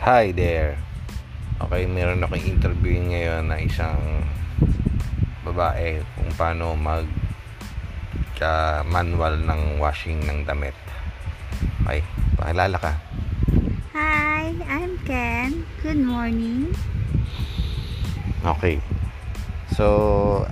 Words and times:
Hi 0.00 0.32
there. 0.32 0.80
Okay, 1.60 1.84
meron 1.84 2.24
akong 2.24 2.40
interview 2.40 3.04
ngayon 3.04 3.52
na 3.52 3.60
isang 3.60 4.24
babae 5.44 6.00
kung 6.16 6.32
paano 6.40 6.72
mag 6.72 7.04
uh, 8.40 8.80
manual 8.88 9.36
ng 9.44 9.76
washing 9.76 10.24
ng 10.24 10.48
damit. 10.48 10.72
Okay, 11.84 12.00
pakilala 12.32 12.80
ka. 12.80 12.96
Hi, 13.92 14.56
I'm 14.72 14.96
Ken. 15.04 15.68
Good 15.84 16.00
morning. 16.00 16.72
Okay. 18.40 18.80
So, 19.76 20.48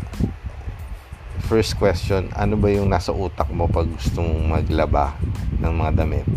first 1.48 1.80
question, 1.80 2.28
ano 2.36 2.60
ba 2.60 2.68
yung 2.68 2.92
nasa 2.92 3.16
utak 3.16 3.48
mo 3.48 3.64
pag 3.64 3.88
gusto 3.88 4.20
mong 4.20 4.60
maglaba 4.60 5.16
ng 5.64 5.72
mga 5.72 6.04
damit? 6.04 6.28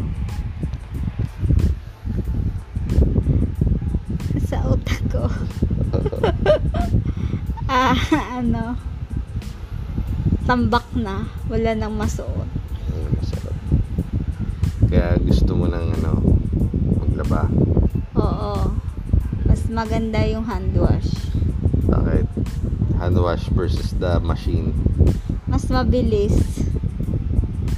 ano. 8.39 8.77
Tambak 10.45 10.85
na. 10.93 11.25
Wala 11.49 11.71
nang 11.73 11.97
masuot. 11.97 12.49
Masarap. 13.17 13.57
Kaya 14.91 15.17
gusto 15.23 15.57
mo 15.57 15.65
ng 15.65 15.87
ano, 16.01 16.11
maglaba. 17.01 17.49
Oo. 18.17 18.75
Mas 19.47 19.65
maganda 19.71 20.21
yung 20.27 20.45
hand 20.45 20.75
wash. 20.77 21.09
Bakit? 21.89 22.27
Hand 23.01 23.17
wash 23.17 23.49
versus 23.55 23.97
the 23.97 24.21
machine. 24.21 24.75
Mas 25.49 25.65
mabilis. 25.71 26.37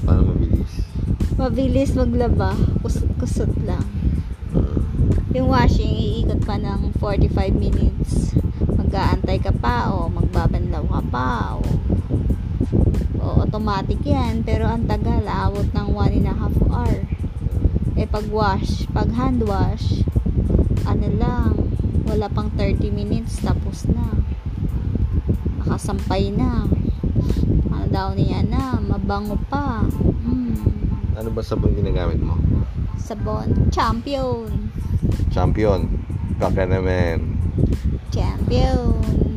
Paano 0.04 0.36
mabilis? 0.36 0.74
Mabilis 1.40 1.92
maglaba. 1.96 2.58
Kusot-kusot 2.84 3.54
lang. 3.64 3.88
Yung 5.34 5.50
washing, 5.50 5.90
iikot 5.90 6.46
pa 6.46 6.62
ng 6.62 6.94
45 7.02 7.58
minutes. 7.58 8.33
Pa 9.74 9.90
o 9.90 10.06
magbabanlaw 10.06 10.86
ka 10.86 11.02
pa 11.10 11.58
o, 11.58 11.66
o 13.18 13.42
automatic 13.42 14.06
yan. 14.06 14.46
Pero 14.46 14.70
ang 14.70 14.86
tagal, 14.86 15.26
aabot 15.26 15.66
ng 15.66 15.88
1 15.98 16.18
and 16.22 16.30
a 16.30 16.36
half 16.38 16.54
hour. 16.70 17.02
Eh 17.98 18.06
pag 18.06 18.30
wash, 18.30 18.86
pag 18.94 19.10
hand 19.18 19.42
wash, 19.50 20.06
ano 20.86 21.10
lang, 21.18 21.74
wala 22.06 22.30
pang 22.30 22.54
30 22.54 22.94
minutes, 22.94 23.42
tapos 23.42 23.90
na. 23.90 24.14
Nakasampay 25.66 26.30
na. 26.30 26.70
Ano 27.74 27.88
daw 27.90 28.14
niya 28.14 28.46
na, 28.46 28.78
mabango 28.78 29.42
pa. 29.50 29.90
Mm. 30.22 31.18
Ano 31.18 31.34
ba 31.34 31.42
sabon 31.42 31.74
ginagamit 31.74 32.22
mo? 32.22 32.38
Sabon, 33.02 33.74
champion. 33.74 34.70
Champion. 35.34 35.90
Kaka 36.38 36.70
naman. 36.70 37.42
Champion. 38.14 39.33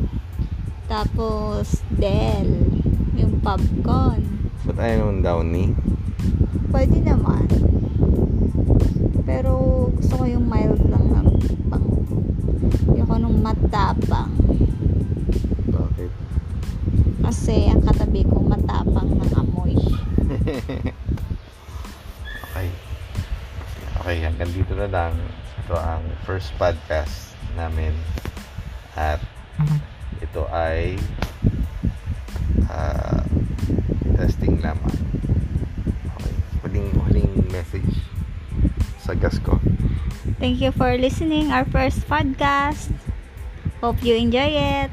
Tapos, 0.87 1.83
Del. 1.91 2.47
Yung 3.19 3.43
popcorn. 3.43 4.23
Ba't 4.63 4.79
ayaw 4.79 5.11
naman 5.11 5.19
Downy? 5.19 5.75
Pwede 6.71 7.03
naman. 7.03 7.43
Pero, 9.27 9.51
gusto 9.91 10.23
ko 10.23 10.23
yung 10.23 10.47
mild 10.47 10.79
lang 10.87 11.05
na 11.11 11.21
pang. 11.67 11.87
Yung 12.95 13.07
nung 13.19 13.43
matapang. 13.43 14.31
Bakit? 15.67 16.11
Kasi, 17.19 17.67
ang 17.67 17.83
katabi 17.83 18.23
ko 18.23 18.39
matapang 18.39 19.11
ng 19.11 19.31
amoy. 19.35 19.75
Okay. 22.57 22.73
Okay, 24.01 24.17
hanggang 24.25 24.49
dito 24.49 24.73
na 24.73 24.89
lang. 24.89 25.13
Ito 25.61 25.77
ang 25.77 26.01
first 26.25 26.49
podcast 26.57 27.37
namin. 27.53 27.93
At 28.97 29.21
ito 30.19 30.43
ay 30.49 30.99
ah, 32.67 33.23
testing 34.17 34.59
lamang. 34.59 34.97
Okay. 36.17 36.33
Huling, 36.61 36.87
huling 37.05 37.33
message 37.49 38.03
sa 39.01 39.15
gas 39.15 39.39
ko. 39.39 39.57
Thank 40.37 40.61
you 40.61 40.75
for 40.75 40.93
listening 40.99 41.49
our 41.49 41.65
first 41.65 42.05
podcast. 42.05 42.93
Hope 43.81 44.01
you 44.03 44.17
enjoy 44.17 44.51
it. 44.51 44.91